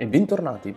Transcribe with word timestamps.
e 0.00 0.06
bentornati! 0.06 0.72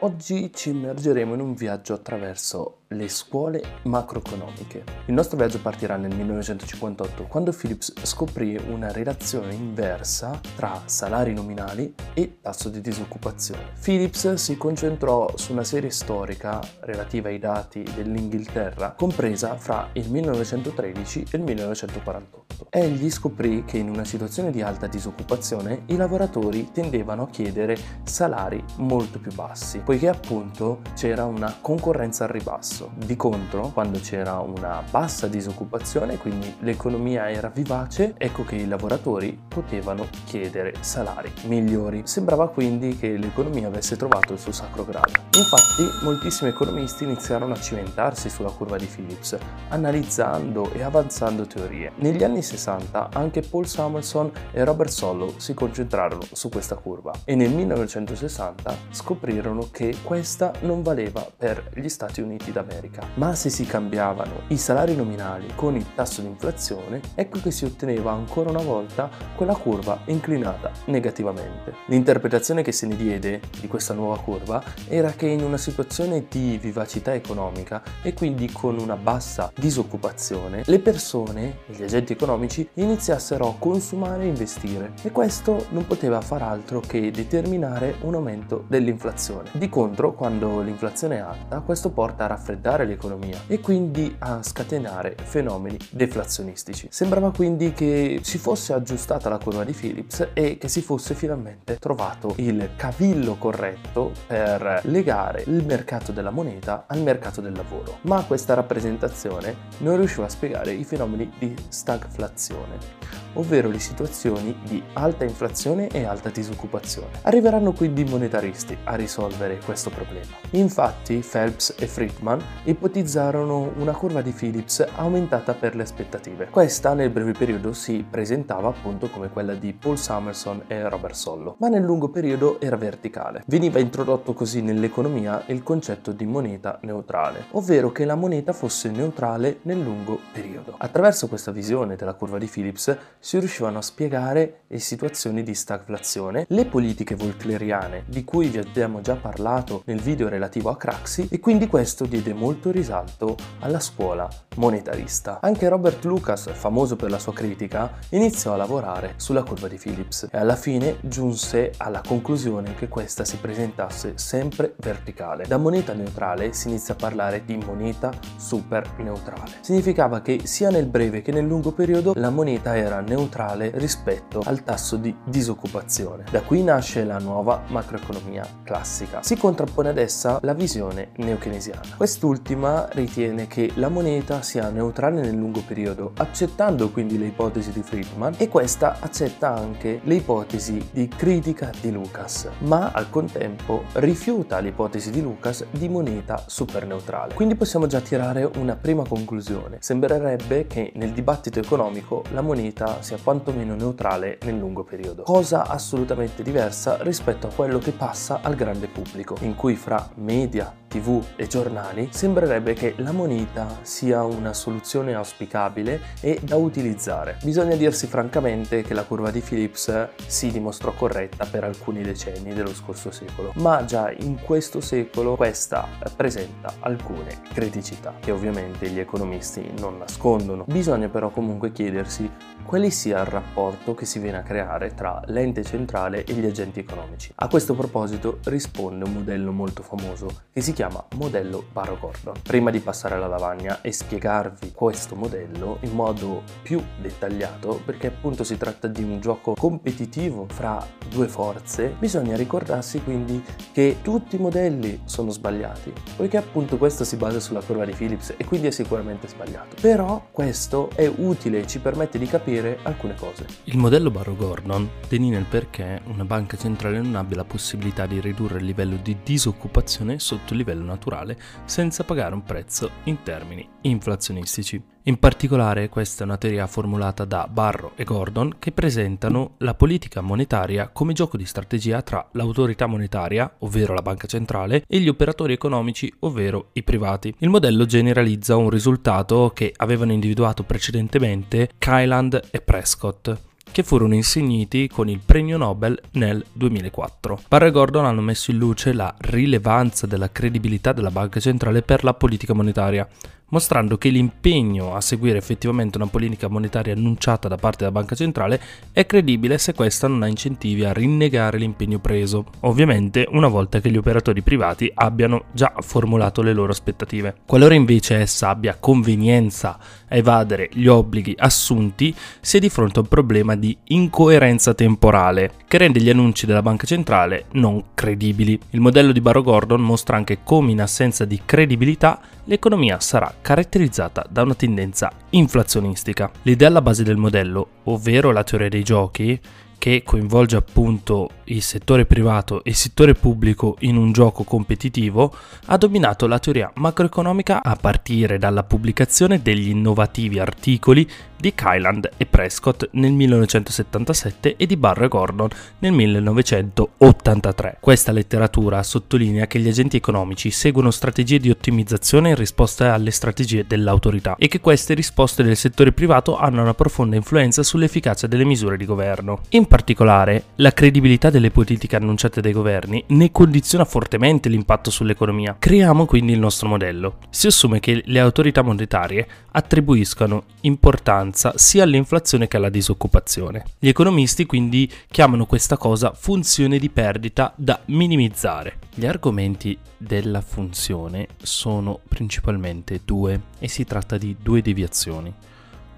Oggi 0.00 0.52
ci 0.52 0.70
immergeremo 0.70 1.34
in 1.34 1.40
un 1.40 1.54
viaggio 1.54 1.94
attraverso 1.94 2.78
le 2.94 3.08
scuole 3.08 3.62
macroeconomiche. 3.82 4.84
Il 5.06 5.14
nostro 5.14 5.36
viaggio 5.36 5.60
partirà 5.60 5.96
nel 5.96 6.14
1958, 6.14 7.24
quando 7.24 7.52
Phillips 7.52 7.92
scoprì 8.02 8.58
una 8.68 8.90
relazione 8.92 9.54
inversa 9.54 10.40
tra 10.56 10.82
salari 10.86 11.34
nominali 11.34 11.94
e 12.14 12.38
tasso 12.40 12.68
di 12.68 12.80
disoccupazione. 12.80 13.72
Phillips 13.80 14.34
si 14.34 14.56
concentrò 14.56 15.30
su 15.36 15.52
una 15.52 15.64
serie 15.64 15.90
storica 15.90 16.60
relativa 16.80 17.28
ai 17.28 17.38
dati 17.38 17.84
dell'Inghilterra, 17.94 18.92
compresa 18.92 19.56
fra 19.56 19.90
il 19.92 20.10
1913 20.10 21.26
e 21.30 21.36
il 21.36 21.42
1948. 21.42 22.68
Egli 22.70 23.10
scoprì 23.10 23.64
che 23.64 23.78
in 23.78 23.88
una 23.88 24.04
situazione 24.04 24.50
di 24.50 24.62
alta 24.62 24.86
disoccupazione 24.86 25.82
i 25.86 25.96
lavoratori 25.96 26.70
tendevano 26.72 27.24
a 27.24 27.28
chiedere 27.28 27.76
salari 28.04 28.62
molto 28.76 29.18
più 29.18 29.32
bassi, 29.32 29.78
poiché 29.78 30.08
appunto 30.08 30.80
c'era 30.94 31.24
una 31.24 31.56
concorrenza 31.60 32.24
al 32.24 32.30
ribasso 32.30 32.83
basso. 32.84 32.92
Di 32.94 33.16
contro, 33.16 33.68
quando 33.68 33.98
c'era 34.00 34.38
una 34.38 34.82
bassa 34.88 35.26
disoccupazione, 35.26 36.18
quindi 36.18 36.54
l'economia 36.60 37.30
era 37.30 37.48
vivace, 37.48 38.14
ecco 38.16 38.44
che 38.44 38.56
i 38.56 38.68
lavoratori 38.68 39.38
potevano 39.48 40.06
chiedere 40.24 40.74
salari 40.80 41.32
migliori. 41.44 42.02
Sembrava 42.04 42.48
quindi 42.48 42.96
che 42.96 43.16
l'economia 43.16 43.68
avesse 43.68 43.96
trovato 43.96 44.32
il 44.32 44.38
suo 44.38 44.52
sacro 44.52 44.84
grado. 44.84 45.12
Infatti, 45.36 46.04
moltissimi 46.04 46.50
economisti 46.50 47.04
iniziarono 47.04 47.54
a 47.54 47.60
cimentarsi 47.60 48.28
sulla 48.28 48.50
curva 48.50 48.76
di 48.76 48.86
Phillips, 48.86 49.36
analizzando 49.68 50.70
e 50.72 50.82
avanzando 50.82 51.46
teorie. 51.46 51.92
Negli 51.96 52.24
anni 52.24 52.42
60 52.42 53.10
anche 53.12 53.42
Paul 53.42 53.66
Samuelson 53.66 54.30
e 54.52 54.64
Robert 54.64 54.90
Solow 54.90 55.38
si 55.38 55.54
concentrarono 55.54 56.22
su 56.32 56.48
questa 56.48 56.76
curva 56.76 57.12
e 57.24 57.34
nel 57.34 57.50
1960 57.50 58.76
scoprirono 58.90 59.68
che 59.70 59.96
questa 60.02 60.52
non 60.60 60.82
valeva 60.82 61.26
per 61.36 61.70
gli 61.74 61.88
Stati 61.88 62.20
Uniti 62.20 62.52
d'America 62.52 62.63
America. 62.64 63.06
Ma 63.14 63.34
se 63.34 63.50
si 63.50 63.64
cambiavano 63.64 64.42
i 64.48 64.56
salari 64.56 64.96
nominali 64.96 65.46
con 65.54 65.76
il 65.76 65.94
tasso 65.94 66.20
di 66.20 66.26
inflazione, 66.26 67.00
ecco 67.14 67.40
che 67.40 67.50
si 67.50 67.64
otteneva 67.64 68.12
ancora 68.12 68.50
una 68.50 68.62
volta 68.62 69.10
quella 69.36 69.54
curva 69.54 70.00
inclinata 70.06 70.70
negativamente. 70.86 71.74
L'interpretazione 71.86 72.62
che 72.62 72.72
se 72.72 72.86
ne 72.86 72.96
diede 72.96 73.40
di 73.60 73.68
questa 73.68 73.94
nuova 73.94 74.18
curva 74.18 74.62
era 74.88 75.10
che 75.10 75.26
in 75.26 75.42
una 75.42 75.56
situazione 75.56 76.26
di 76.28 76.58
vivacità 76.60 77.14
economica 77.14 77.82
e 78.02 78.14
quindi 78.14 78.50
con 78.50 78.78
una 78.78 78.96
bassa 78.96 79.52
disoccupazione, 79.54 80.62
le 80.66 80.78
persone 80.80 81.58
e 81.66 81.74
gli 81.74 81.82
agenti 81.82 82.12
economici 82.12 82.68
iniziassero 82.74 83.48
a 83.48 83.54
consumare 83.58 84.24
e 84.24 84.28
investire 84.28 84.92
e 85.02 85.12
questo 85.12 85.66
non 85.70 85.86
poteva 85.86 86.20
far 86.20 86.42
altro 86.42 86.80
che 86.80 87.10
determinare 87.10 87.96
un 88.00 88.14
aumento 88.14 88.64
dell'inflazione. 88.68 89.50
Di 89.52 89.68
contro, 89.68 90.14
quando 90.14 90.60
l'inflazione 90.60 91.16
è 91.16 91.20
alta, 91.20 91.60
questo 91.60 91.90
porta 91.90 92.24
a 92.24 92.28
raffreddare 92.28 92.53
raffreddare 92.54 92.84
l'economia 92.86 93.42
e 93.46 93.60
quindi 93.60 94.14
a 94.20 94.42
scatenare 94.42 95.16
fenomeni 95.22 95.76
deflazionistici. 95.90 96.88
Sembrava 96.90 97.32
quindi 97.32 97.72
che 97.72 98.20
si 98.22 98.38
fosse 98.38 98.72
aggiustata 98.72 99.28
la 99.28 99.38
curva 99.38 99.64
di 99.64 99.72
Phillips 99.72 100.28
e 100.32 100.56
che 100.58 100.68
si 100.68 100.80
fosse 100.80 101.14
finalmente 101.14 101.76
trovato 101.78 102.34
il 102.36 102.70
cavillo 102.76 103.36
corretto 103.36 104.12
per 104.26 104.80
legare 104.84 105.44
il 105.46 105.64
mercato 105.64 106.12
della 106.12 106.30
moneta 106.30 106.84
al 106.86 107.00
mercato 107.00 107.40
del 107.40 107.52
lavoro. 107.52 107.98
Ma 108.02 108.22
questa 108.24 108.54
rappresentazione 108.54 109.56
non 109.78 109.96
riusciva 109.96 110.26
a 110.26 110.30
spiegare 110.30 110.72
i 110.72 110.84
fenomeni 110.84 111.30
di 111.38 111.54
stagflazione 111.68 113.23
ovvero 113.34 113.68
le 113.68 113.78
situazioni 113.78 114.56
di 114.64 114.82
alta 114.94 115.24
inflazione 115.24 115.88
e 115.88 116.04
alta 116.04 116.30
disoccupazione. 116.30 117.20
Arriveranno 117.22 117.72
quindi 117.72 118.02
i 118.02 118.04
monetaristi 118.04 118.76
a 118.84 118.94
risolvere 118.94 119.60
questo 119.64 119.90
problema. 119.90 120.32
Infatti 120.50 121.24
Phelps 121.28 121.74
e 121.78 121.86
Friedman 121.86 122.42
ipotizzarono 122.64 123.72
una 123.76 123.92
curva 123.92 124.22
di 124.22 124.30
Phillips 124.30 124.84
aumentata 124.96 125.54
per 125.54 125.74
le 125.74 125.82
aspettative. 125.82 126.48
Questa 126.50 126.94
nel 126.94 127.10
breve 127.10 127.32
periodo 127.32 127.72
si 127.72 128.04
presentava 128.08 128.68
appunto 128.68 129.08
come 129.08 129.28
quella 129.28 129.54
di 129.54 129.72
Paul 129.72 129.98
Summerson 129.98 130.64
e 130.66 130.88
Robert 130.88 131.14
Sollo, 131.14 131.56
ma 131.58 131.68
nel 131.68 131.82
lungo 131.82 132.08
periodo 132.08 132.60
era 132.60 132.76
verticale. 132.76 133.42
Veniva 133.46 133.78
introdotto 133.78 134.32
così 134.32 134.62
nell'economia 134.62 135.42
il 135.46 135.62
concetto 135.62 136.12
di 136.12 136.24
moneta 136.26 136.78
neutrale, 136.82 137.46
ovvero 137.52 137.92
che 137.92 138.04
la 138.04 138.14
moneta 138.14 138.52
fosse 138.52 138.90
neutrale 138.90 139.58
nel 139.62 139.80
lungo 139.80 140.20
periodo. 140.32 140.74
Attraverso 140.78 141.28
questa 141.28 141.50
visione 141.50 141.96
della 141.96 142.14
curva 142.14 142.38
di 142.38 142.46
Phillips 142.46 142.96
si 143.24 143.38
riuscivano 143.38 143.78
a 143.78 143.82
spiegare 143.82 144.64
le 144.66 144.78
situazioni 144.78 145.42
di 145.42 145.54
stagflazione, 145.54 146.44
le 146.46 146.66
politiche 146.66 147.14
volcleriane 147.14 148.04
di 148.06 148.22
cui 148.22 148.48
vi 148.48 148.58
abbiamo 148.58 149.00
già 149.00 149.14
parlato 149.14 149.80
nel 149.86 149.98
video 149.98 150.28
relativo 150.28 150.68
a 150.68 150.76
Craxi 150.76 151.28
e 151.30 151.40
quindi 151.40 151.66
questo 151.66 152.04
diede 152.04 152.34
molto 152.34 152.70
risalto 152.70 153.34
alla 153.60 153.80
scuola 153.80 154.28
monetarista. 154.56 155.38
Anche 155.40 155.70
Robert 155.70 156.04
Lucas, 156.04 156.52
famoso 156.52 156.96
per 156.96 157.08
la 157.08 157.18
sua 157.18 157.32
critica, 157.32 157.92
iniziò 158.10 158.52
a 158.52 158.56
lavorare 158.56 159.14
sulla 159.16 159.42
curva 159.42 159.68
di 159.68 159.78
Phillips 159.78 160.28
e 160.30 160.36
alla 160.36 160.56
fine 160.56 160.98
giunse 161.00 161.72
alla 161.78 162.02
conclusione 162.06 162.74
che 162.74 162.88
questa 162.88 163.24
si 163.24 163.38
presentasse 163.38 164.18
sempre 164.18 164.74
verticale. 164.76 165.46
Da 165.46 165.56
moneta 165.56 165.94
neutrale 165.94 166.52
si 166.52 166.68
inizia 166.68 166.92
a 166.92 166.98
parlare 166.98 167.42
di 167.46 167.56
moneta 167.56 168.12
super 168.36 168.86
neutrale. 168.98 169.50
Significava 169.62 170.20
che 170.20 170.42
sia 170.44 170.68
nel 170.68 170.84
breve 170.84 171.22
che 171.22 171.32
nel 171.32 171.46
lungo 171.46 171.72
periodo 171.72 172.12
la 172.16 172.28
moneta 172.28 172.76
era 172.76 172.96
neutrale 172.96 173.12
neutrale 173.14 173.70
rispetto 173.74 174.42
al 174.44 174.64
tasso 174.64 174.96
di 174.96 175.14
disoccupazione. 175.24 176.24
Da 176.30 176.42
qui 176.42 176.62
nasce 176.62 177.04
la 177.04 177.18
nuova 177.18 177.62
macroeconomia 177.68 178.44
classica. 178.64 179.22
Si 179.22 179.36
contrappone 179.36 179.90
ad 179.90 179.98
essa 179.98 180.38
la 180.42 180.52
visione 180.52 181.12
neokeynesiana. 181.16 181.94
Quest'ultima 181.96 182.88
ritiene 182.90 183.46
che 183.46 183.70
la 183.76 183.88
moneta 183.88 184.42
sia 184.42 184.68
neutrale 184.70 185.20
nel 185.20 185.36
lungo 185.36 185.62
periodo, 185.64 186.12
accettando 186.16 186.90
quindi 186.90 187.18
le 187.18 187.26
ipotesi 187.26 187.70
di 187.70 187.82
Friedman 187.82 188.34
e 188.38 188.48
questa 188.48 188.96
accetta 188.98 189.54
anche 189.54 190.00
le 190.02 190.14
ipotesi 190.16 190.88
di 190.90 191.06
critica 191.08 191.70
di 191.80 191.92
Lucas, 191.92 192.48
ma 192.60 192.90
al 192.92 193.10
contempo 193.10 193.84
rifiuta 193.94 194.58
l'ipotesi 194.58 195.10
di 195.10 195.22
Lucas 195.22 195.64
di 195.70 195.88
moneta 195.88 196.42
superneutrale. 196.46 197.34
Quindi 197.34 197.54
possiamo 197.54 197.86
già 197.86 198.00
tirare 198.00 198.50
una 198.56 198.74
prima 198.74 199.06
conclusione. 199.06 199.78
Sembrerebbe 199.80 200.66
che 200.66 200.92
nel 200.96 201.12
dibattito 201.12 201.60
economico 201.60 202.24
la 202.32 202.40
moneta 202.40 203.02
sia 203.04 203.18
quantomeno 203.22 203.74
neutrale 203.76 204.38
nel 204.42 204.56
lungo 204.56 204.82
periodo, 204.82 205.22
cosa 205.22 205.68
assolutamente 205.68 206.42
diversa 206.42 206.96
rispetto 207.02 207.46
a 207.46 207.52
quello 207.54 207.78
che 207.78 207.92
passa 207.92 208.40
al 208.42 208.56
grande 208.56 208.88
pubblico, 208.88 209.36
in 209.40 209.54
cui 209.54 209.76
fra 209.76 210.10
media, 210.16 210.74
tv 210.94 211.20
e 211.34 211.48
giornali 211.48 212.08
sembrerebbe 212.12 212.72
che 212.74 212.94
la 212.98 213.10
moneta 213.10 213.78
sia 213.82 214.22
una 214.22 214.52
soluzione 214.52 215.14
auspicabile 215.14 216.00
e 216.20 216.38
da 216.40 216.54
utilizzare. 216.54 217.38
Bisogna 217.42 217.74
dirsi 217.74 218.06
francamente 218.06 218.82
che 218.82 218.94
la 218.94 219.02
curva 219.02 219.32
di 219.32 219.40
Phillips 219.40 220.10
si 220.24 220.52
dimostrò 220.52 220.92
corretta 220.92 221.46
per 221.46 221.64
alcuni 221.64 222.02
decenni 222.02 222.54
dello 222.54 222.72
scorso 222.72 223.10
secolo, 223.10 223.52
ma 223.56 223.84
già 223.84 224.12
in 224.12 224.38
questo 224.40 224.80
secolo 224.80 225.34
questa 225.34 225.88
presenta 226.14 226.74
alcune 226.78 227.40
criticità 227.52 228.14
che 228.20 228.30
ovviamente 228.30 228.88
gli 228.88 229.00
economisti 229.00 229.68
non 229.78 229.98
nascondono. 229.98 230.64
Bisogna 230.68 231.08
però 231.08 231.30
comunque 231.30 231.72
chiedersi 231.72 232.30
quali 232.62 232.90
sia 232.90 233.20
il 233.20 233.26
rapporto 233.26 233.94
che 233.94 234.06
si 234.06 234.20
viene 234.20 234.38
a 234.38 234.42
creare 234.42 234.94
tra 234.94 235.20
l'ente 235.26 235.64
centrale 235.64 236.24
e 236.24 236.32
gli 236.34 236.46
agenti 236.46 236.78
economici. 236.78 237.32
A 237.34 237.48
questo 237.48 237.74
proposito 237.74 238.38
risponde 238.44 239.04
un 239.04 239.12
modello 239.12 239.50
molto 239.50 239.82
famoso 239.82 240.42
che 240.52 240.60
si 240.60 240.72
chiama 240.72 240.82
modello 241.16 241.64
Barro 241.72 241.98
Gordon. 241.98 242.34
Prima 242.42 242.70
di 242.70 242.80
passare 242.80 243.14
alla 243.14 243.26
lavagna 243.26 243.80
e 243.80 243.92
spiegarvi 243.92 244.72
questo 244.72 245.14
modello 245.14 245.78
in 245.80 245.92
modo 245.92 246.42
più 246.62 246.82
dettagliato, 247.00 247.80
perché 247.84 248.08
appunto 248.08 248.44
si 248.44 248.56
tratta 248.56 248.88
di 248.88 249.02
un 249.02 249.20
gioco 249.20 249.54
competitivo 249.54 250.46
fra 250.48 250.84
due 251.08 251.28
forze, 251.28 251.94
bisogna 251.98 252.36
ricordarsi 252.36 253.02
quindi 253.02 253.42
che 253.72 253.98
tutti 254.02 254.36
i 254.36 254.38
modelli 254.38 255.00
sono 255.04 255.30
sbagliati, 255.30 255.92
poiché 256.16 256.36
appunto 256.36 256.76
questo 256.76 257.04
si 257.04 257.16
basa 257.16 257.40
sulla 257.40 257.62
curva 257.62 257.84
di 257.84 257.92
Phillips 257.92 258.34
e 258.36 258.44
quindi 258.44 258.66
è 258.66 258.70
sicuramente 258.70 259.28
sbagliato. 259.28 259.76
Però 259.80 260.26
questo 260.30 260.90
è 260.94 261.06
utile 261.06 261.60
e 261.60 261.66
ci 261.66 261.78
permette 261.78 262.18
di 262.18 262.26
capire 262.26 262.78
alcune 262.82 263.14
cose. 263.14 263.46
Il 263.64 263.78
modello 263.78 264.10
Barro-Gordon 264.10 264.88
delinea 265.08 265.38
il 265.38 265.46
perché 265.46 266.00
una 266.06 266.24
banca 266.24 266.56
centrale 266.56 267.00
non 267.00 267.14
abbia 267.16 267.36
la 267.36 267.44
possibilità 267.44 268.06
di 268.06 268.20
ridurre 268.20 268.58
il 268.58 268.64
livello 268.64 268.96
di 268.96 269.18
disoccupazione 269.22 270.18
sotto 270.18 270.52
il 270.52 270.58
livello 270.64 270.84
naturale 270.84 271.38
senza 271.64 272.02
pagare 272.02 272.34
un 272.34 272.42
prezzo 272.42 272.90
in 273.04 273.22
termini 273.22 273.68
inflazionistici. 273.82 274.82
In 275.06 275.18
particolare 275.18 275.90
questa 275.90 276.22
è 276.22 276.26
una 276.26 276.38
teoria 276.38 276.66
formulata 276.66 277.26
da 277.26 277.46
Barro 277.46 277.92
e 277.94 278.04
Gordon 278.04 278.54
che 278.58 278.72
presentano 278.72 279.56
la 279.58 279.74
politica 279.74 280.22
monetaria 280.22 280.88
come 280.88 281.12
gioco 281.12 281.36
di 281.36 281.44
strategia 281.44 282.00
tra 282.00 282.26
l'autorità 282.32 282.86
monetaria, 282.86 283.56
ovvero 283.58 283.92
la 283.92 284.00
banca 284.00 284.26
centrale, 284.26 284.82
e 284.88 284.98
gli 285.00 285.08
operatori 285.08 285.52
economici, 285.52 286.10
ovvero 286.20 286.70
i 286.72 286.82
privati. 286.82 287.34
Il 287.40 287.50
modello 287.50 287.84
generalizza 287.84 288.56
un 288.56 288.70
risultato 288.70 289.50
che 289.54 289.74
avevano 289.76 290.12
individuato 290.12 290.62
precedentemente 290.62 291.68
Kyland 291.76 292.48
e 292.50 292.62
Prescott 292.62 293.52
che 293.74 293.82
furono 293.82 294.14
insigniti 294.14 294.86
con 294.86 295.08
il 295.08 295.18
premio 295.18 295.56
Nobel 295.56 296.00
nel 296.12 296.44
2004. 296.52 297.40
Barr 297.48 297.64
e 297.64 297.70
Gordon 297.72 298.04
hanno 298.04 298.20
messo 298.20 298.52
in 298.52 298.58
luce 298.58 298.92
la 298.92 299.12
rilevanza 299.18 300.06
della 300.06 300.30
credibilità 300.30 300.92
della 300.92 301.10
banca 301.10 301.40
centrale 301.40 301.82
per 301.82 302.04
la 302.04 302.14
politica 302.14 302.54
monetaria, 302.54 303.04
mostrando 303.48 303.98
che 303.98 304.08
l'impegno 304.08 304.94
a 304.94 305.00
seguire 305.00 305.38
effettivamente 305.38 305.96
una 305.96 306.06
politica 306.06 306.48
monetaria 306.48 306.94
annunciata 306.94 307.48
da 307.48 307.56
parte 307.56 307.78
della 307.84 307.92
banca 307.92 308.14
centrale 308.14 308.60
è 308.92 309.06
credibile 309.06 309.58
se 309.58 309.74
questa 309.74 310.08
non 310.08 310.22
ha 310.22 310.26
incentivi 310.26 310.84
a 310.84 310.92
rinnegare 310.92 311.58
l'impegno 311.58 311.98
preso, 311.98 312.46
ovviamente 312.60 313.26
una 313.30 313.48
volta 313.48 313.80
che 313.80 313.90
gli 313.90 313.96
operatori 313.96 314.42
privati 314.42 314.90
abbiano 314.94 315.44
già 315.52 315.72
formulato 315.80 316.42
le 316.42 316.52
loro 316.52 316.72
aspettative. 316.72 317.36
Qualora 317.46 317.74
invece 317.74 318.16
essa 318.16 318.48
abbia 318.48 318.76
convenienza 318.78 319.78
a 320.08 320.16
evadere 320.16 320.68
gli 320.72 320.86
obblighi 320.86 321.34
assunti, 321.38 322.14
si 322.40 322.56
è 322.56 322.60
di 322.60 322.68
fronte 322.68 322.98
a 322.98 323.02
un 323.02 323.08
problema 323.08 323.54
di 323.56 323.76
incoerenza 323.84 324.74
temporale 324.74 325.52
che 325.68 325.78
rende 325.78 326.00
gli 326.00 326.10
annunci 326.10 326.46
della 326.46 326.62
banca 326.62 326.86
centrale 326.86 327.46
non 327.52 327.82
credibili. 327.94 328.58
Il 328.70 328.80
modello 328.80 329.12
di 329.12 329.20
Barro 329.20 329.42
Gordon 329.42 329.80
mostra 329.80 330.16
anche 330.16 330.38
come 330.42 330.70
in 330.70 330.80
assenza 330.80 331.24
di 331.24 331.40
credibilità 331.44 332.20
l'economia 332.44 333.00
sarà 333.00 333.32
caratterizzata 333.40 334.24
da 334.28 334.42
una 334.42 334.54
tendenza 334.54 335.10
inflazionistica. 335.30 336.30
L'idea 336.42 336.68
alla 336.68 336.82
base 336.82 337.02
del 337.02 337.16
modello, 337.16 337.68
ovvero 337.84 338.32
la 338.32 338.44
teoria 338.44 338.68
dei 338.68 338.82
giochi, 338.82 339.40
che 339.84 340.02
coinvolge 340.02 340.56
appunto 340.56 341.28
il 341.44 341.60
settore 341.60 342.06
privato 342.06 342.64
e 342.64 342.70
il 342.70 342.74
settore 342.76 343.12
pubblico 343.12 343.76
in 343.80 343.96
un 343.96 344.12
gioco 344.12 344.42
competitivo, 344.42 345.34
ha 345.66 345.76
dominato 345.76 346.26
la 346.26 346.38
teoria 346.38 346.72
macroeconomica 346.76 347.62
a 347.62 347.76
partire 347.76 348.38
dalla 348.38 348.62
pubblicazione 348.62 349.42
degli 349.42 349.68
innovativi 349.68 350.38
articoli 350.38 351.06
di 351.44 351.54
Kyland 351.54 352.08
e 352.16 352.24
Prescott 352.24 352.88
nel 352.92 353.12
1977 353.12 354.56
e 354.56 354.64
di 354.64 354.78
Barr 354.78 355.02
e 355.02 355.08
Gordon 355.08 355.50
nel 355.80 355.92
1983. 355.92 357.76
Questa 357.80 358.12
letteratura 358.12 358.82
sottolinea 358.82 359.46
che 359.46 359.58
gli 359.58 359.68
agenti 359.68 359.98
economici 359.98 360.50
seguono 360.50 360.90
strategie 360.90 361.38
di 361.38 361.50
ottimizzazione 361.50 362.30
in 362.30 362.34
risposta 362.34 362.94
alle 362.94 363.10
strategie 363.10 363.66
dell'autorità 363.66 364.36
e 364.38 364.48
che 364.48 364.60
queste 364.60 364.94
risposte 364.94 365.42
del 365.42 365.54
settore 365.54 365.92
privato 365.92 366.38
hanno 366.38 366.62
una 366.62 366.72
profonda 366.72 367.14
influenza 367.14 367.62
sull'efficacia 367.62 368.26
delle 368.26 368.46
misure 368.46 368.78
di 368.78 368.86
governo. 368.86 369.40
In 369.50 369.66
particolare, 369.66 370.44
la 370.56 370.72
credibilità 370.72 371.28
delle 371.28 371.50
politiche 371.50 371.96
annunciate 371.96 372.40
dai 372.40 372.52
governi 372.52 373.04
ne 373.08 373.30
condiziona 373.30 373.84
fortemente 373.84 374.48
l'impatto 374.48 374.90
sull'economia. 374.90 375.56
Creiamo 375.58 376.06
quindi 376.06 376.32
il 376.32 376.38
nostro 376.38 376.68
modello. 376.68 377.18
Si 377.28 377.46
assume 377.46 377.80
che 377.80 378.02
le 378.06 378.20
autorità 378.20 378.62
monetarie 378.62 379.26
attribuiscano 379.50 380.44
importanza 380.62 381.32
importanza 381.34 381.52
sia 381.56 381.82
all'inflazione 381.82 382.46
che 382.46 382.56
alla 382.56 382.68
disoccupazione. 382.68 383.64
Gli 383.78 383.88
economisti 383.88 384.46
quindi 384.46 384.90
chiamano 385.08 385.46
questa 385.46 385.76
cosa 385.76 386.12
funzione 386.12 386.78
di 386.78 386.88
perdita 386.88 387.52
da 387.56 387.80
minimizzare. 387.86 388.78
Gli 388.94 389.04
argomenti 389.04 389.76
della 389.96 390.40
funzione 390.40 391.28
sono 391.42 392.00
principalmente 392.08 393.00
due 393.04 393.40
e 393.58 393.68
si 393.68 393.84
tratta 393.84 394.16
di 394.16 394.36
due 394.40 394.62
deviazioni. 394.62 395.32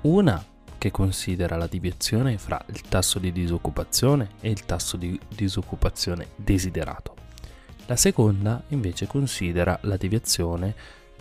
Una 0.02 0.42
che 0.78 0.90
considera 0.90 1.56
la 1.56 1.66
deviazione 1.66 2.38
fra 2.38 2.62
il 2.68 2.80
tasso 2.82 3.18
di 3.18 3.32
disoccupazione 3.32 4.30
e 4.40 4.50
il 4.50 4.64
tasso 4.64 4.96
di 4.96 5.18
disoccupazione 5.28 6.28
desiderato. 6.36 7.14
La 7.86 7.96
seconda 7.96 8.62
invece 8.68 9.06
considera 9.06 9.78
la 9.82 9.96
deviazione 9.96 10.74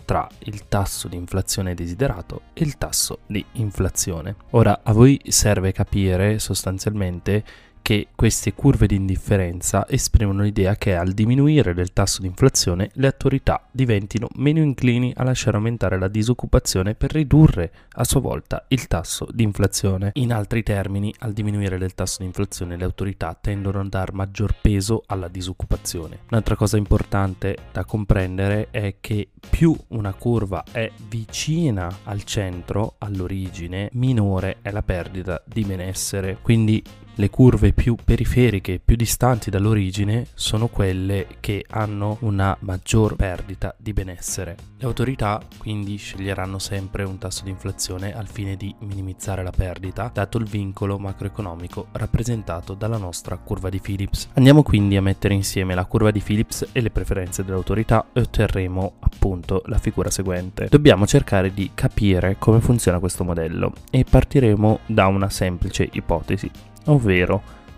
tra 0.06 0.26
il 0.44 0.68
tasso 0.68 1.08
di 1.08 1.16
inflazione 1.16 1.74
desiderato 1.74 2.42
e 2.54 2.64
il 2.64 2.78
tasso 2.78 3.18
di 3.26 3.44
inflazione. 3.54 4.36
Ora 4.52 4.80
a 4.82 4.92
voi 4.92 5.20
serve 5.26 5.72
capire 5.72 6.38
sostanzialmente 6.38 7.44
che 7.86 8.08
queste 8.16 8.52
curve 8.52 8.88
di 8.88 8.96
indifferenza 8.96 9.86
esprimono 9.88 10.42
l'idea 10.42 10.74
che 10.74 10.96
al 10.96 11.12
diminuire 11.12 11.72
del 11.72 11.92
tasso 11.92 12.20
di 12.20 12.26
inflazione 12.26 12.90
le 12.94 13.06
autorità 13.06 13.64
diventino 13.70 14.26
meno 14.38 14.58
inclini 14.58 15.12
a 15.14 15.22
lasciare 15.22 15.56
aumentare 15.56 15.96
la 15.96 16.08
disoccupazione 16.08 16.96
per 16.96 17.12
ridurre 17.12 17.70
a 17.92 18.02
sua 18.02 18.18
volta 18.18 18.64
il 18.70 18.88
tasso 18.88 19.28
di 19.32 19.44
inflazione. 19.44 20.10
In 20.14 20.32
altri 20.32 20.64
termini, 20.64 21.14
al 21.20 21.32
diminuire 21.32 21.78
del 21.78 21.94
tasso 21.94 22.16
di 22.18 22.24
inflazione 22.24 22.76
le 22.76 22.82
autorità 22.82 23.38
tendono 23.40 23.78
a 23.78 23.84
dar 23.84 24.12
maggior 24.12 24.56
peso 24.60 25.04
alla 25.06 25.28
disoccupazione. 25.28 26.22
Un'altra 26.30 26.56
cosa 26.56 26.76
importante 26.76 27.56
da 27.70 27.84
comprendere 27.84 28.66
è 28.72 28.96
che 28.98 29.28
più 29.48 29.76
una 29.90 30.12
curva 30.12 30.64
è 30.72 30.90
vicina 31.08 31.98
al 32.02 32.24
centro, 32.24 32.96
all'origine, 32.98 33.90
minore 33.92 34.56
è 34.60 34.72
la 34.72 34.82
perdita 34.82 35.40
di 35.46 35.62
benessere. 35.62 36.38
Quindi 36.42 36.82
le 37.18 37.30
curve 37.30 37.72
più 37.72 37.96
periferiche, 38.02 38.78
più 38.82 38.94
distanti 38.94 39.48
dall'origine, 39.48 40.26
sono 40.34 40.66
quelle 40.68 41.26
che 41.40 41.64
hanno 41.70 42.18
una 42.20 42.54
maggior 42.60 43.16
perdita 43.16 43.74
di 43.78 43.94
benessere. 43.94 44.56
Le 44.76 44.86
autorità 44.86 45.40
quindi 45.56 45.96
sceglieranno 45.96 46.58
sempre 46.58 47.04
un 47.04 47.16
tasso 47.16 47.44
di 47.44 47.50
inflazione 47.50 48.14
al 48.14 48.28
fine 48.28 48.56
di 48.56 48.74
minimizzare 48.80 49.42
la 49.42 49.50
perdita, 49.50 50.10
dato 50.12 50.36
il 50.36 50.44
vincolo 50.44 50.98
macroeconomico 50.98 51.86
rappresentato 51.92 52.74
dalla 52.74 52.98
nostra 52.98 53.38
curva 53.38 53.70
di 53.70 53.80
Phillips. 53.80 54.28
Andiamo 54.34 54.62
quindi 54.62 54.96
a 54.96 55.02
mettere 55.02 55.32
insieme 55.32 55.74
la 55.74 55.86
curva 55.86 56.10
di 56.10 56.20
Phillips 56.20 56.68
e 56.72 56.82
le 56.82 56.90
preferenze 56.90 57.44
dell'autorità 57.44 58.08
e 58.12 58.20
otterremo 58.20 58.96
appunto 59.00 59.62
la 59.66 59.78
figura 59.78 60.10
seguente. 60.10 60.66
Dobbiamo 60.68 61.06
cercare 61.06 61.54
di 61.54 61.70
capire 61.72 62.36
come 62.38 62.60
funziona 62.60 62.98
questo 62.98 63.24
modello 63.24 63.72
e 63.90 64.04
partiremo 64.04 64.80
da 64.86 65.06
una 65.06 65.30
semplice 65.30 65.88
ipotesi 65.92 66.50
ovvero 66.86 67.05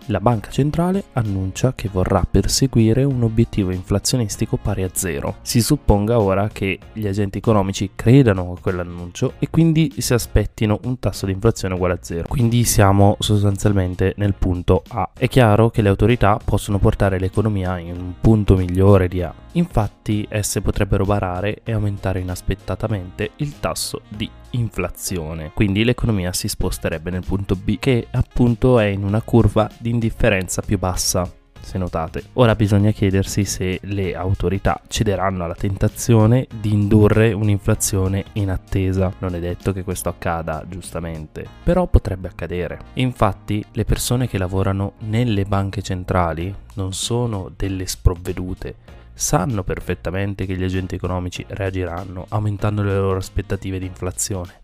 la 0.09 0.19
banca 0.19 0.49
centrale 0.49 1.03
annuncia 1.13 1.73
che 1.75 1.89
vorrà 1.91 2.25
perseguire 2.29 3.03
un 3.03 3.23
obiettivo 3.23 3.71
inflazionistico 3.71 4.57
pari 4.57 4.83
a 4.83 4.89
zero. 4.91 5.35
Si 5.41 5.61
supponga 5.61 6.19
ora 6.19 6.49
che 6.51 6.79
gli 6.93 7.07
agenti 7.07 7.37
economici 7.37 7.91
credano 7.95 8.53
a 8.57 8.59
quell'annuncio 8.59 9.33
e 9.39 9.49
quindi 9.49 9.93
si 9.97 10.13
aspettino 10.13 10.79
un 10.83 10.99
tasso 10.99 11.25
di 11.25 11.31
inflazione 11.31 11.75
uguale 11.75 11.93
a 11.93 11.99
zero. 12.01 12.27
Quindi 12.27 12.63
siamo 12.63 13.17
sostanzialmente 13.19 14.13
nel 14.17 14.33
punto 14.33 14.83
A. 14.89 15.09
È 15.15 15.27
chiaro 15.27 15.69
che 15.69 15.81
le 15.81 15.89
autorità 15.89 16.39
possono 16.43 16.79
portare 16.79 17.19
l'economia 17.19 17.77
in 17.77 17.95
un 17.95 18.13
punto 18.19 18.55
migliore 18.55 19.07
di 19.07 19.21
A. 19.21 19.33
Infatti 19.53 20.25
esse 20.29 20.61
potrebbero 20.61 21.05
barare 21.05 21.61
e 21.63 21.71
aumentare 21.71 22.19
inaspettatamente 22.19 23.31
il 23.37 23.59
tasso 23.59 24.01
di 24.07 24.29
inflazione. 24.51 25.51
Quindi 25.53 25.83
l'economia 25.83 26.33
si 26.33 26.47
sposterebbe 26.47 27.09
nel 27.09 27.25
punto 27.25 27.55
B 27.55 27.77
che 27.79 28.07
appunto 28.11 28.79
è 28.79 28.85
in 28.85 29.03
una 29.03 29.21
curva 29.21 29.69
di 29.77 29.89
indifferenza 29.89 30.61
più 30.61 30.77
bassa 30.77 31.31
se 31.61 31.77
notate. 31.77 32.23
Ora 32.33 32.55
bisogna 32.55 32.91
chiedersi 32.91 33.43
se 33.45 33.79
le 33.83 34.15
autorità 34.15 34.81
cederanno 34.87 35.43
alla 35.43 35.55
tentazione 35.55 36.47
di 36.59 36.71
indurre 36.71 37.33
un'inflazione 37.33 38.25
inattesa. 38.33 39.13
Non 39.19 39.35
è 39.35 39.39
detto 39.39 39.73
che 39.73 39.83
questo 39.83 40.09
accada, 40.09 40.63
giustamente, 40.67 41.45
però 41.63 41.87
potrebbe 41.87 42.27
accadere. 42.27 42.79
Infatti, 42.93 43.63
le 43.73 43.85
persone 43.85 44.27
che 44.27 44.37
lavorano 44.37 44.93
nelle 44.99 45.43
banche 45.45 45.81
centrali 45.81 46.53
non 46.75 46.93
sono 46.93 47.51
delle 47.55 47.85
sprovvedute, 47.87 48.75
sanno 49.19 49.63
perfettamente 49.63 50.45
che 50.45 50.55
gli 50.55 50.63
agenti 50.63 50.95
economici 50.95 51.43
reagiranno 51.49 52.25
aumentando 52.29 52.81
le 52.83 52.95
loro 52.95 53.17
aspettative 53.17 53.77
di 53.77 53.85
inflazione. 53.85 54.61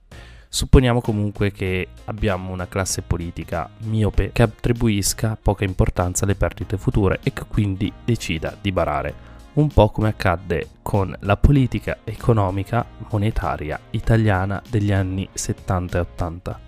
Supponiamo 0.48 1.02
comunque 1.02 1.52
che 1.52 1.90
abbiamo 2.06 2.54
una 2.54 2.66
classe 2.66 3.02
politica 3.02 3.70
miope 3.80 4.30
che 4.32 4.44
attribuisca 4.44 5.38
poca 5.40 5.66
importanza 5.66 6.24
alle 6.24 6.36
perdite 6.36 6.78
future 6.78 7.20
e 7.22 7.34
che 7.34 7.44
quindi 7.50 7.92
decida 8.06 8.56
di 8.60 8.72
barare, 8.72 9.14
un 9.56 9.68
po' 9.68 9.90
come 9.90 10.08
accadde 10.08 10.70
con 10.82 11.14
la 11.20 11.36
politica 11.36 11.98
economica 12.06 12.86
monetaria 13.10 13.78
italiana 13.90 14.62
degli 14.70 14.94
anni 14.94 15.28
70 15.34 15.98
e 15.98 16.02
80. 16.02 16.60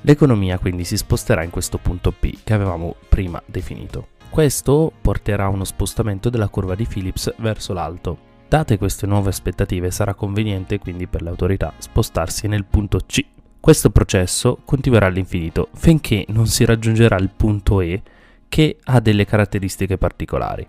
L'economia 0.00 0.58
quindi 0.58 0.84
si 0.84 0.96
sposterà 0.96 1.44
in 1.44 1.50
questo 1.50 1.78
punto 1.78 2.10
P 2.10 2.38
che 2.42 2.54
avevamo 2.54 2.96
prima 3.08 3.40
definito. 3.46 4.18
Questo 4.30 4.92
porterà 5.00 5.46
a 5.46 5.48
uno 5.48 5.64
spostamento 5.64 6.30
della 6.30 6.48
curva 6.48 6.76
di 6.76 6.86
Phillips 6.86 7.34
verso 7.38 7.72
l'alto. 7.72 8.28
Date 8.48 8.78
queste 8.78 9.04
nuove 9.06 9.30
aspettative 9.30 9.90
sarà 9.90 10.14
conveniente 10.14 10.78
quindi 10.78 11.08
per 11.08 11.22
le 11.22 11.30
autorità 11.30 11.72
spostarsi 11.78 12.46
nel 12.46 12.64
punto 12.64 13.00
C. 13.06 13.24
Questo 13.58 13.90
processo 13.90 14.58
continuerà 14.64 15.06
all'infinito 15.06 15.68
finché 15.74 16.24
non 16.28 16.46
si 16.46 16.64
raggiungerà 16.64 17.16
il 17.16 17.30
punto 17.36 17.80
E 17.80 18.02
che 18.48 18.78
ha 18.84 19.00
delle 19.00 19.24
caratteristiche 19.24 19.98
particolari, 19.98 20.66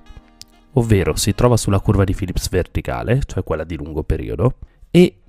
ovvero 0.74 1.16
si 1.16 1.34
trova 1.34 1.56
sulla 1.56 1.80
curva 1.80 2.04
di 2.04 2.16
Phillips 2.16 2.50
verticale, 2.50 3.22
cioè 3.26 3.44
quella 3.44 3.64
di 3.64 3.78
lungo 3.78 4.04
periodo, 4.04 4.56
e 4.90 5.21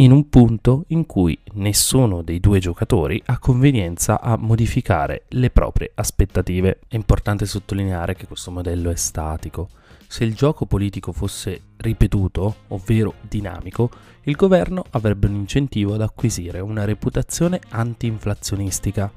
in 0.00 0.12
un 0.12 0.28
punto 0.28 0.84
in 0.88 1.06
cui 1.06 1.36
nessuno 1.54 2.22
dei 2.22 2.38
due 2.38 2.60
giocatori 2.60 3.20
ha 3.26 3.38
convenienza 3.38 4.20
a 4.20 4.36
modificare 4.36 5.24
le 5.30 5.50
proprie 5.50 5.90
aspettative. 5.92 6.78
È 6.86 6.94
importante 6.94 7.46
sottolineare 7.46 8.14
che 8.14 8.28
questo 8.28 8.52
modello 8.52 8.90
è 8.90 8.94
statico. 8.94 9.70
Se 10.06 10.22
il 10.22 10.34
gioco 10.34 10.66
politico 10.66 11.10
fosse 11.10 11.62
ripetuto, 11.78 12.58
ovvero 12.68 13.14
dinamico, 13.22 13.90
il 14.22 14.36
governo 14.36 14.84
avrebbe 14.90 15.26
un 15.26 15.34
incentivo 15.34 15.94
ad 15.94 16.02
acquisire 16.02 16.60
una 16.60 16.84
reputazione 16.84 17.60
anti-inflazionistica 17.70 19.10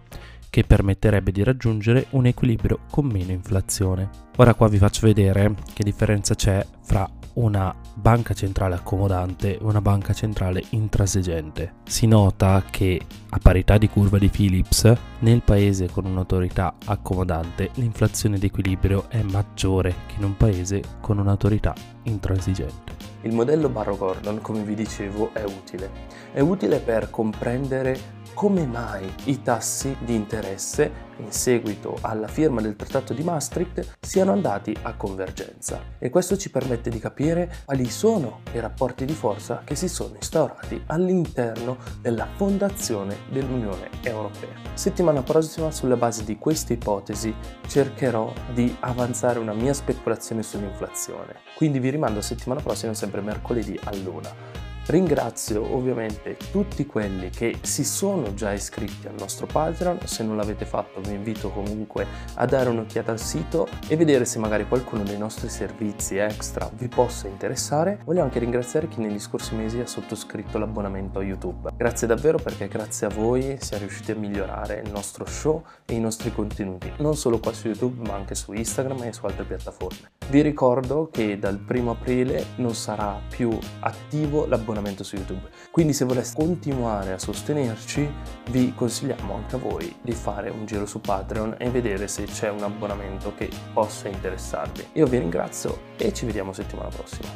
che 0.52 0.66
permetterebbe 0.66 1.32
di 1.32 1.44
raggiungere 1.44 2.08
un 2.12 2.28
equilibrio 2.28 2.82
con 2.92 3.06
meno 3.08 3.32
inflazione. 3.32 4.10
Ora 4.36 4.54
qua 4.54 4.68
vi 4.68 4.78
faccio 4.78 5.08
vedere 5.08 5.56
che 5.74 5.84
differenza 5.84 6.36
c'è 6.36 6.64
fra 6.82 7.10
una 7.34 7.74
banca 7.94 8.34
centrale 8.34 8.76
accomodante 8.76 9.58
e 9.58 9.64
una 9.64 9.80
banca 9.80 10.12
centrale 10.14 10.62
intransigente. 10.72 11.76
Si 11.86 12.06
nota 12.06 12.64
che 12.70 13.00
a 13.30 13.40
parità 13.42 13.78
di 13.78 13.88
curva 13.88 14.18
di 14.18 14.28
Philips, 14.28 14.94
nel 15.20 15.42
paese 15.42 15.90
con 15.90 16.06
un'autorità 16.06 16.76
accomodante 16.86 17.70
l'inflazione 17.76 18.38
d'equilibrio 18.38 19.10
è 19.10 19.22
maggiore 19.24 19.96
che 20.08 20.16
in 20.18 20.26
un 20.26 20.36
paese 20.36 20.82
con 21.00 21.18
un'autorità 21.18 21.74
intransigente. 22.04 23.01
Il 23.24 23.34
modello 23.34 23.70
Barro 23.70 23.96
Gordon, 23.98 24.42
come 24.42 24.64
vi 24.64 24.74
dicevo, 24.74 25.30
è 25.34 25.44
utile. 25.44 25.92
È 26.32 26.40
utile 26.40 26.80
per 26.80 27.10
comprendere 27.12 28.20
come 28.34 28.66
mai 28.66 29.14
i 29.26 29.44
tassi 29.44 29.96
di 30.00 30.16
interesse 30.16 31.10
in 31.22 31.32
seguito 31.32 31.98
alla 32.02 32.28
firma 32.28 32.62
del 32.62 32.76
Trattato 32.76 33.14
di 33.14 33.24
Maastricht 33.24 33.98
siano 34.00 34.32
andati 34.32 34.76
a 34.82 34.96
convergenza 34.96 35.82
e 35.98 36.10
questo 36.10 36.38
ci 36.38 36.50
permette 36.50 36.90
di 36.90 37.00
capire 37.00 37.54
quali 37.66 37.90
sono 37.90 38.42
i 38.54 38.60
rapporti 38.60 39.06
di 39.06 39.14
forza 39.14 39.62
che 39.64 39.76
si 39.76 39.88
sono 39.88 40.16
instaurati 40.16 40.84
all'interno 40.88 41.78
della 42.02 42.28
fondazione 42.36 43.16
dell'Unione 43.32 43.90
Europea. 44.02 44.50
Settimana 44.74 45.22
prossima 45.22 45.72
sulla 45.72 45.96
base 45.96 46.24
di 46.24 46.38
queste 46.38 46.74
ipotesi 46.74 47.34
cercherò 47.68 48.34
di 48.54 48.76
avanzare 48.82 49.40
una 49.40 49.54
mia 49.54 49.74
speculazione 49.74 50.44
sull'inflazione, 50.44 51.36
quindi 51.56 51.80
vi 51.80 51.90
rimando 51.90 52.20
a 52.20 52.24
settimana 52.24 52.62
prossima 52.62 52.94
sempre 52.94 53.22
mercoledì 53.22 53.80
a 53.84 53.96
luna. 53.96 54.61
Ringrazio 54.88 55.76
ovviamente 55.76 56.38
tutti 56.52 56.86
quelli 56.86 57.30
che 57.30 57.60
si 57.62 57.84
sono 57.86 58.34
già 58.34 58.52
iscritti 58.52 59.08
al 59.08 59.14
nostro 59.18 59.46
Patreon, 59.46 60.00
se 60.06 60.24
non 60.24 60.36
l'avete 60.36 60.66
fatto 60.66 61.00
vi 61.02 61.14
invito 61.14 61.50
comunque 61.50 62.06
a 62.34 62.46
dare 62.46 62.70
un'occhiata 62.70 63.12
al 63.12 63.20
sito 63.20 63.68
e 63.88 63.96
vedere 63.96 64.26
se 64.26 64.40
magari 64.40 64.68
qualcuno 64.68 65.04
dei 65.04 65.18
nostri 65.18 65.50
servizi 65.50 66.18
extra 66.18 66.70
vi 66.74 66.88
possa 66.88 67.28
interessare. 67.28 68.00
Voglio 68.06 68.24
anche 68.24 68.40
ringraziare 68.40 68.88
chi 68.88 69.00
negli 69.00 69.20
scorsi 69.20 69.56
mesi 69.56 69.80
ha 69.80 69.86
sottoscritto 69.86 70.58
l'abbonamento 70.58 71.20
a 71.20 71.24
YouTube. 71.24 71.70
Grazie 71.76 72.08
davvero 72.08 72.40
perché 72.40 72.68
grazie 72.68 73.08
a 73.08 73.10
voi 73.10 73.58
siamo 73.60 73.84
riusciti 73.84 74.12
a 74.12 74.16
migliorare 74.16 74.82
il 74.84 74.92
nostro 74.92 75.26
show 75.26 75.64
e 75.86 75.94
i 75.94 76.00
nostri 76.00 76.34
contenuti, 76.34 76.92
non 76.98 77.16
solo 77.16 77.40
qua 77.40 77.54
su 77.54 77.68
YouTube 77.68 78.08
ma 78.08 78.16
anche 78.16 78.36
su 78.36 78.52
Instagram 78.52 79.04
e 79.04 79.14
su 79.14 79.26
altre 79.26 79.44
piattaforme. 79.44 80.21
Vi 80.30 80.42
ricordo 80.42 81.10
che 81.12 81.38
dal 81.38 81.58
primo 81.58 81.92
aprile 81.92 82.46
non 82.58 82.74
sarà 82.74 83.20
più 83.30 83.58
attivo 83.80 84.46
l'abbonamento 84.46 84.80
abbonamento 84.82 85.04
su 85.04 85.16
YouTube. 85.16 85.50
Quindi 85.72 85.94
se 85.94 86.06
voleste 86.06 86.38
continuare 86.38 87.14
a 87.14 87.20
sostenerci, 87.20 88.10
vi 88.50 88.74
consigliamo 88.74 89.36
anche 89.36 89.56
a 89.56 89.60
voi 89.60 89.94
di 90.02 90.14
fare 90.14 90.50
un 90.50 90.66
giro 90.66 90.86
su 90.86 91.00
Patreon 91.02 91.56
e 91.58 91.70
vedere 91.70 92.08
se 92.08 92.24
c'è 92.26 92.50
un 92.50 92.64
abbonamento 92.64 93.34
che 93.36 93.50
possa 93.74 94.08
interessarvi. 94.08 94.88
Io 94.94 95.06
vi 95.06 95.20
ringrazio 95.20 95.90
e 95.98 96.14
ci 96.14 96.26
vediamo 96.26 96.54
settimana 96.54 96.90
prossima. 96.90 97.28